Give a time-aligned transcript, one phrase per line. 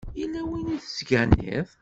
[0.19, 1.67] Yella win i tettganiḍ?